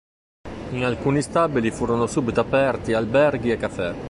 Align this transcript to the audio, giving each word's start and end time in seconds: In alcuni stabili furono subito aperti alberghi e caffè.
In 0.71 0.83
alcuni 0.83 1.21
stabili 1.21 1.69
furono 1.69 2.07
subito 2.07 2.39
aperti 2.39 2.93
alberghi 2.93 3.51
e 3.51 3.57
caffè. 3.57 3.93